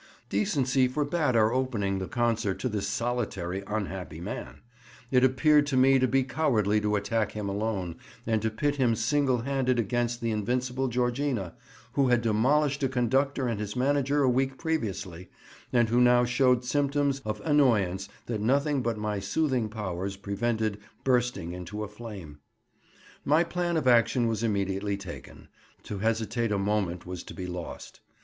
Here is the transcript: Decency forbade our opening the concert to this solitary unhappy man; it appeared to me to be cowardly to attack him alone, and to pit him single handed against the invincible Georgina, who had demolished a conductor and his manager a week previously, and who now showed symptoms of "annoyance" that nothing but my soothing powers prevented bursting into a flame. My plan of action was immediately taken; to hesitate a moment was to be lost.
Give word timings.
Decency 0.29 0.87
forbade 0.87 1.35
our 1.35 1.53
opening 1.53 1.99
the 1.99 2.07
concert 2.07 2.55
to 2.57 2.67
this 2.69 2.87
solitary 2.87 3.61
unhappy 3.67 4.19
man; 4.19 4.61
it 5.11 5.23
appeared 5.23 5.67
to 5.67 5.77
me 5.77 5.99
to 5.99 6.07
be 6.07 6.23
cowardly 6.23 6.81
to 6.81 6.95
attack 6.95 7.33
him 7.33 7.47
alone, 7.47 7.97
and 8.25 8.41
to 8.41 8.49
pit 8.49 8.77
him 8.77 8.95
single 8.95 9.41
handed 9.41 9.77
against 9.77 10.19
the 10.19 10.31
invincible 10.31 10.87
Georgina, 10.87 11.53
who 11.93 12.07
had 12.07 12.23
demolished 12.23 12.81
a 12.81 12.89
conductor 12.89 13.47
and 13.47 13.59
his 13.59 13.75
manager 13.75 14.23
a 14.23 14.27
week 14.27 14.57
previously, 14.57 15.29
and 15.71 15.89
who 15.89 16.01
now 16.01 16.25
showed 16.25 16.65
symptoms 16.65 17.19
of 17.23 17.39
"annoyance" 17.45 18.09
that 18.25 18.41
nothing 18.41 18.81
but 18.81 18.97
my 18.97 19.19
soothing 19.19 19.69
powers 19.69 20.15
prevented 20.17 20.79
bursting 21.03 21.53
into 21.53 21.83
a 21.83 21.87
flame. 21.87 22.39
My 23.23 23.43
plan 23.43 23.77
of 23.77 23.87
action 23.87 24.25
was 24.27 24.41
immediately 24.41 24.97
taken; 24.97 25.49
to 25.83 25.99
hesitate 25.99 26.51
a 26.51 26.57
moment 26.57 27.05
was 27.05 27.21
to 27.25 27.35
be 27.35 27.45
lost. 27.45 27.99